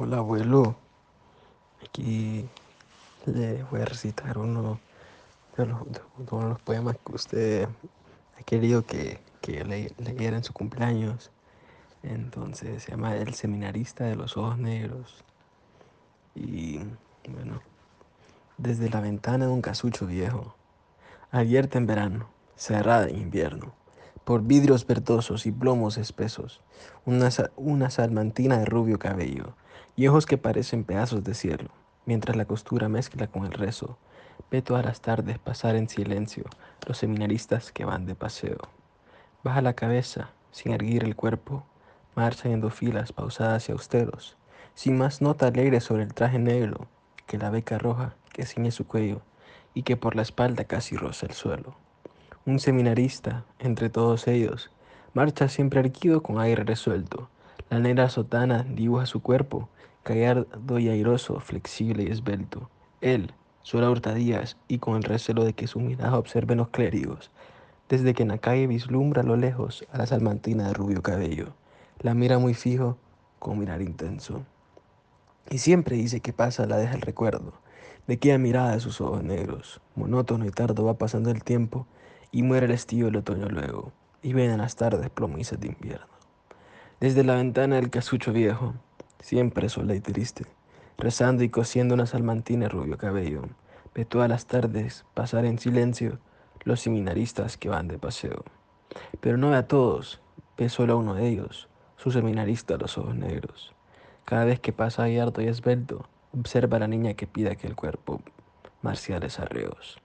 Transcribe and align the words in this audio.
Hola 0.00 0.18
abuelo, 0.18 0.76
aquí 1.84 2.48
le 3.26 3.64
voy 3.64 3.80
a 3.80 3.84
recitar 3.84 4.38
uno 4.38 4.78
de 5.56 5.66
los, 5.66 6.62
poemas 6.62 6.96
que 7.04 7.12
usted 7.12 7.68
ha 8.38 8.42
querido 8.44 8.86
que, 8.86 9.18
que 9.40 9.64
le, 9.64 9.92
leyera 9.98 10.36
en 10.36 10.44
su 10.44 10.52
cumpleaños. 10.52 11.32
Entonces 12.04 12.84
se 12.84 12.92
llama 12.92 13.16
El 13.16 13.34
seminarista 13.34 14.04
de 14.04 14.14
los 14.14 14.36
ojos 14.36 14.56
negros. 14.56 15.24
Y 16.36 16.78
bueno, 17.28 17.60
desde 18.56 18.90
la 18.90 19.00
ventana 19.00 19.46
de 19.46 19.52
un 19.52 19.62
casucho 19.62 20.06
viejo, 20.06 20.54
abierta 21.32 21.76
en 21.76 21.88
verano, 21.88 22.28
cerrada 22.54 23.08
en 23.08 23.18
invierno, 23.18 23.74
por 24.22 24.42
vidrios 24.42 24.86
verdosos 24.86 25.44
y 25.44 25.50
plomos 25.50 25.98
espesos, 25.98 26.60
una, 27.04 27.30
una 27.56 27.90
salmantina 27.90 28.58
de 28.58 28.64
rubio 28.64 29.00
cabello 29.00 29.56
y 29.96 30.08
ojos 30.08 30.26
que 30.26 30.38
parecen 30.38 30.84
pedazos 30.84 31.24
de 31.24 31.34
cielo, 31.34 31.70
mientras 32.06 32.36
la 32.36 32.44
costura 32.44 32.88
mezcla 32.88 33.26
con 33.26 33.44
el 33.44 33.52
rezo. 33.52 33.98
Ve 34.50 34.62
todas 34.62 34.84
las 34.84 35.00
tardes 35.00 35.38
pasar 35.38 35.76
en 35.76 35.88
silencio 35.88 36.44
los 36.86 36.98
seminaristas 36.98 37.72
que 37.72 37.84
van 37.84 38.06
de 38.06 38.14
paseo. 38.14 38.58
Baja 39.44 39.62
la 39.62 39.74
cabeza, 39.74 40.30
sin 40.52 40.72
erguir 40.72 41.04
el 41.04 41.16
cuerpo, 41.16 41.64
marchan 42.14 42.52
en 42.52 42.60
dos 42.60 42.74
filas 42.74 43.12
pausadas 43.12 43.68
y 43.68 43.72
austeros, 43.72 44.36
sin 44.74 44.96
más 44.96 45.20
nota 45.20 45.48
alegre 45.48 45.80
sobre 45.80 46.02
el 46.02 46.14
traje 46.14 46.38
negro 46.38 46.86
que 47.26 47.38
la 47.38 47.50
beca 47.50 47.78
roja 47.78 48.14
que 48.32 48.46
ciñe 48.46 48.70
su 48.70 48.86
cuello 48.86 49.20
y 49.74 49.82
que 49.82 49.96
por 49.96 50.16
la 50.16 50.22
espalda 50.22 50.64
casi 50.64 50.96
roza 50.96 51.26
el 51.26 51.32
suelo. 51.32 51.76
Un 52.46 52.58
seminarista, 52.58 53.44
entre 53.58 53.90
todos 53.90 54.26
ellos, 54.26 54.70
marcha 55.12 55.48
siempre 55.48 55.80
erguido 55.80 56.22
con 56.22 56.40
aire 56.40 56.64
resuelto. 56.64 57.28
La 57.70 57.78
negra 57.78 58.08
sotana 58.08 58.64
dibuja 58.64 59.06
su 59.06 59.20
cuerpo 59.20 59.68
callardo 60.08 60.78
y 60.78 60.88
airoso, 60.88 61.38
flexible 61.38 62.04
y 62.04 62.06
esbelto. 62.06 62.70
Él, 63.02 63.34
sola 63.60 63.90
hurtadías 63.90 64.56
y 64.66 64.78
con 64.78 64.96
el 64.96 65.02
recelo 65.02 65.44
de 65.44 65.52
que 65.52 65.66
su 65.66 65.80
mirada 65.80 66.16
observen 66.16 66.56
los 66.56 66.70
clérigos, 66.70 67.30
desde 67.90 68.14
que 68.14 68.22
en 68.22 68.30
la 68.30 68.38
calle 68.38 68.66
vislumbra 68.66 69.20
a 69.20 69.26
lo 69.26 69.36
lejos 69.36 69.84
a 69.92 69.98
la 69.98 70.06
salmantina 70.06 70.66
de 70.66 70.72
rubio 70.72 71.02
cabello. 71.02 71.52
La 72.00 72.14
mira 72.14 72.38
muy 72.38 72.54
fijo, 72.54 72.96
con 73.38 73.58
mirar 73.58 73.82
intenso. 73.82 74.46
Y 75.50 75.58
siempre 75.58 75.96
dice 75.96 76.20
que 76.20 76.32
pasa 76.32 76.64
la 76.64 76.78
deja 76.78 76.94
el 76.94 77.02
recuerdo, 77.02 77.52
de 78.06 78.14
aquella 78.14 78.38
mirada 78.38 78.72
de 78.72 78.80
sus 78.80 79.02
ojos 79.02 79.22
negros. 79.22 79.82
Monótono 79.94 80.46
y 80.46 80.50
tardo 80.50 80.86
va 80.86 80.94
pasando 80.94 81.30
el 81.30 81.44
tiempo, 81.44 81.86
y 82.32 82.42
muere 82.42 82.64
el 82.64 82.72
estío 82.72 83.06
del 83.06 83.16
otoño 83.16 83.46
luego, 83.50 83.92
y 84.22 84.32
ven 84.32 84.56
las 84.56 84.76
tardes 84.76 85.10
plomizas 85.10 85.60
de 85.60 85.68
invierno. 85.68 86.17
Desde 87.00 87.22
la 87.22 87.36
ventana 87.36 87.76
del 87.76 87.90
casucho 87.90 88.32
viejo, 88.32 88.74
siempre 89.20 89.68
sola 89.68 89.94
y 89.94 90.00
triste, 90.00 90.46
rezando 90.96 91.44
y 91.44 91.48
cosiendo 91.48 91.94
una 91.94 92.06
salmantina 92.06 92.68
rubio 92.68 92.98
cabello. 92.98 93.42
Ve 93.94 94.04
todas 94.04 94.28
las 94.28 94.46
tardes 94.46 95.04
pasar 95.14 95.44
en 95.44 95.60
silencio 95.60 96.18
los 96.64 96.80
seminaristas 96.80 97.56
que 97.56 97.68
van 97.68 97.86
de 97.86 97.98
paseo. 97.98 98.44
Pero 99.20 99.36
no 99.36 99.50
ve 99.50 99.56
a 99.58 99.68
todos, 99.68 100.20
ve 100.56 100.68
solo 100.68 100.94
a 100.94 100.96
uno 100.96 101.14
de 101.14 101.28
ellos, 101.28 101.68
su 101.96 102.10
seminarista 102.10 102.76
los 102.78 102.98
ojos 102.98 103.14
negros. 103.14 103.72
Cada 104.24 104.44
vez 104.44 104.58
que 104.58 104.72
pasa 104.72 105.04
harto 105.04 105.40
y 105.40 105.46
esbelto, 105.46 106.08
observa 106.36 106.78
a 106.78 106.80
la 106.80 106.88
niña 106.88 107.14
que 107.14 107.28
pide 107.28 107.52
aquel 107.52 107.76
cuerpo 107.76 108.20
marciales 108.82 109.38
arreos. 109.38 110.00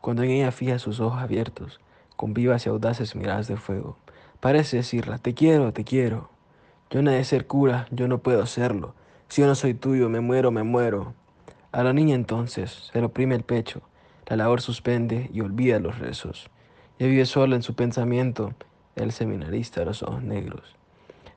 Cuando 0.00 0.24
en 0.24 0.30
ella 0.30 0.50
fija 0.50 0.80
sus 0.80 0.98
ojos 0.98 1.22
abiertos, 1.22 1.80
con 2.16 2.34
vivas 2.34 2.66
y 2.66 2.70
audaces 2.70 3.14
miradas 3.14 3.46
de 3.46 3.56
fuego, 3.56 3.98
parece 4.44 4.76
decirla, 4.76 5.16
te 5.16 5.32
quiero, 5.32 5.72
te 5.72 5.84
quiero. 5.84 6.28
Yo 6.90 7.00
no 7.00 7.10
he 7.10 7.14
de 7.14 7.24
ser 7.24 7.46
cura, 7.46 7.88
yo 7.90 8.08
no 8.08 8.18
puedo 8.18 8.44
serlo. 8.44 8.94
Si 9.28 9.40
yo 9.40 9.46
no 9.46 9.54
soy 9.54 9.72
tuyo, 9.72 10.10
me 10.10 10.20
muero, 10.20 10.50
me 10.50 10.64
muero. 10.64 11.14
A 11.72 11.82
la 11.82 11.94
niña 11.94 12.14
entonces 12.14 12.90
se 12.92 12.98
le 12.98 13.06
oprime 13.06 13.36
el 13.36 13.42
pecho, 13.42 13.80
la 14.26 14.36
labor 14.36 14.60
suspende 14.60 15.30
y 15.32 15.40
olvida 15.40 15.78
los 15.78 15.98
rezos. 15.98 16.50
Ya 16.98 17.06
vive 17.06 17.24
sola 17.24 17.56
en 17.56 17.62
su 17.62 17.74
pensamiento 17.74 18.52
el 18.96 19.12
seminarista 19.12 19.80
de 19.80 19.86
los 19.86 20.02
ojos 20.02 20.22
negros. 20.22 20.76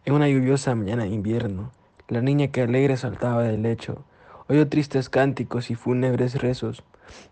En 0.03 0.13
una 0.13 0.27
lluviosa 0.27 0.75
mañana 0.75 1.03
de 1.03 1.11
invierno, 1.11 1.71
la 2.09 2.19
niña 2.19 2.49
que 2.49 2.63
alegre 2.63 2.97
saltaba 2.97 3.43
del 3.43 3.61
lecho, 3.61 4.03
oyó 4.49 4.67
tristes 4.67 5.09
cánticos 5.09 5.71
y 5.71 5.75
fúnebres 5.75 6.41
rezos. 6.41 6.83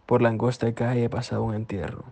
Por 0.05 0.22
la 0.22 0.29
angosta 0.29 0.73
calle 0.73 1.09
pasaba 1.09 1.41
un 1.41 1.53
entierro. 1.53 2.05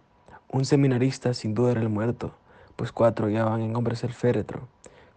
Un 0.50 0.66
seminarista 0.66 1.34
sin 1.34 1.54
duda 1.54 1.72
era 1.72 1.82
el 1.82 1.88
muerto, 1.88 2.36
pues 2.76 2.92
cuatro 2.92 3.30
llevaban 3.30 3.62
en 3.62 3.76
hombres 3.76 4.04
el 4.04 4.14
féretro 4.14 4.68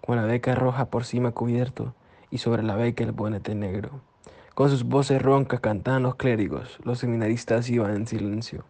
con 0.06 0.16
la 0.16 0.24
beca 0.24 0.54
roja 0.54 0.86
por 0.86 1.04
cima 1.04 1.32
cubierto 1.32 1.92
y 2.30 2.38
sobre 2.38 2.62
la 2.62 2.76
beca 2.76 3.02
el 3.02 3.10
bonete 3.10 3.56
negro. 3.56 4.00
Con 4.54 4.70
sus 4.70 4.84
voces 4.84 5.20
roncas 5.20 5.60
cantaban 5.60 6.04
los 6.04 6.14
clérigos, 6.14 6.78
los 6.84 7.00
seminaristas 7.00 7.68
iban 7.68 7.94
en 7.94 8.06
silencio, 8.06 8.64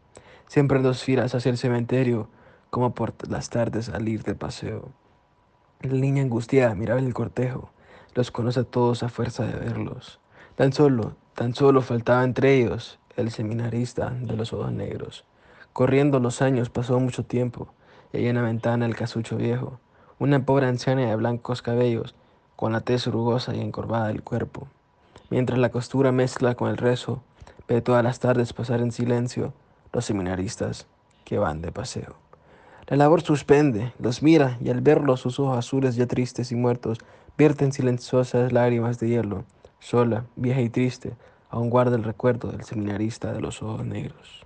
siempre 0.47 0.79
en 0.79 0.85
dos 0.85 1.03
filas 1.03 1.35
hacia 1.35 1.51
el 1.51 1.59
cementerio, 1.59 2.29
como 2.71 2.95
por 2.95 3.15
las 3.29 3.51
tardes 3.51 3.91
al 3.91 4.09
ir 4.09 4.23
de 4.23 4.35
paseo. 4.35 4.89
La 5.83 5.93
niña 5.93 6.23
angustiada 6.23 6.75
miraba 6.75 7.01
el 7.01 7.13
cortejo, 7.13 7.71
los 8.15 8.31
conoce 8.31 8.61
a 8.61 8.65
todos 8.65 9.03
a 9.03 9.11
fuerza 9.11 9.45
de 9.45 9.59
verlos. 9.59 10.21
Tan 10.55 10.73
solo, 10.73 11.17
tan 11.35 11.55
solo 11.55 11.83
faltaba 11.83 12.25
entre 12.25 12.57
ellos 12.57 12.99
el 13.15 13.31
seminarista 13.31 14.11
de 14.11 14.37
los 14.37 14.55
ojos 14.55 14.73
negros. 14.73 15.27
Corriendo 15.75 16.19
los 16.19 16.41
años 16.41 16.71
pasó 16.71 16.99
mucho 16.99 17.25
tiempo, 17.25 17.69
y 18.19 18.27
en 18.27 18.37
la 18.37 18.43
ventana 18.43 18.87
el 18.87 18.97
casucho 18.97 19.37
viejo, 19.37 19.79
una 20.19 20.45
pobre 20.45 20.67
anciana 20.67 21.03
de 21.03 21.17
blancos 21.17 21.63
cabellos, 21.63 22.15
con 22.57 22.73
la 22.73 22.81
tez 22.81 23.07
rugosa 23.07 23.55
y 23.55 23.61
encorvada 23.61 24.09
del 24.09 24.23
cuerpo. 24.23 24.69
Mientras 25.29 25.59
la 25.59 25.71
costura 25.71 26.13
mezcla 26.13 26.55
con 26.55 26.71
el 26.71 26.77
rezo, 26.77 27.23
ve 27.69 27.83
todas 27.83 28.03
las 28.03 28.21
tardes 28.21 28.53
pasar 28.53 28.81
en 28.81 28.93
silencio 28.93 29.53
los 29.93 30.05
seminaristas 30.05 30.87
que 31.25 31.39
van 31.39 31.61
de 31.61 31.73
paseo. 31.73 32.15
La 32.87 32.97
labor 32.97 33.23
suspende, 33.23 33.93
los 33.99 34.23
mira 34.23 34.57
y 34.61 34.71
al 34.71 34.81
verlos 34.81 35.21
sus 35.21 35.41
ojos 35.41 35.59
azules 35.59 35.97
ya 35.97 36.07
tristes 36.07 36.53
y 36.53 36.55
muertos 36.55 36.99
vierten 37.37 37.73
silenciosas 37.73 38.53
lágrimas 38.53 39.01
de 39.01 39.09
hielo. 39.09 39.45
Sola, 39.81 40.25
vieja 40.37 40.61
y 40.61 40.69
triste, 40.69 41.15
aún 41.51 41.69
guarda 41.69 41.97
el 41.97 42.05
recuerdo 42.05 42.51
del 42.53 42.63
seminarista 42.65 43.33
de 43.33 43.41
los 43.41 43.63
ojos 43.63 43.85
negros. 43.85 44.46